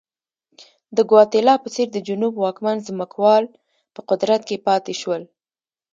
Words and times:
د 0.97 0.97
ګواتیلا 1.09 1.55
په 1.63 1.69
څېر 1.73 1.87
د 1.93 1.97
جنوب 2.07 2.33
واکمن 2.37 2.77
ځمکوال 2.87 3.43
په 3.93 4.01
قدرت 4.09 4.41
کې 4.47 4.63
پاتې 4.67 4.93
شول. 5.01 5.23